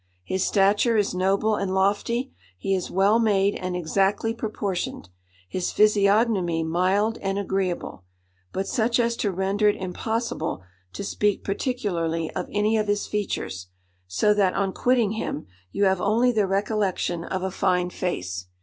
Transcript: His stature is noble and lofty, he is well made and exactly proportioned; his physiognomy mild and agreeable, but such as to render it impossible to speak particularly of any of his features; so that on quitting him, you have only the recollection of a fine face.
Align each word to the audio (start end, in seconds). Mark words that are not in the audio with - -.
His 0.23 0.43
stature 0.43 0.97
is 0.97 1.13
noble 1.13 1.55
and 1.55 1.75
lofty, 1.75 2.33
he 2.57 2.73
is 2.73 2.89
well 2.89 3.19
made 3.19 3.53
and 3.53 3.75
exactly 3.75 4.33
proportioned; 4.33 5.09
his 5.47 5.71
physiognomy 5.71 6.63
mild 6.63 7.19
and 7.19 7.37
agreeable, 7.37 8.03
but 8.51 8.67
such 8.67 8.99
as 8.99 9.15
to 9.17 9.31
render 9.31 9.69
it 9.69 9.75
impossible 9.75 10.63
to 10.93 11.03
speak 11.03 11.43
particularly 11.43 12.31
of 12.31 12.47
any 12.51 12.77
of 12.77 12.87
his 12.87 13.05
features; 13.05 13.67
so 14.07 14.33
that 14.33 14.55
on 14.55 14.73
quitting 14.73 15.11
him, 15.11 15.45
you 15.71 15.83
have 15.85 16.01
only 16.01 16.31
the 16.31 16.47
recollection 16.47 17.23
of 17.23 17.43
a 17.43 17.51
fine 17.51 17.91
face. 17.91 18.47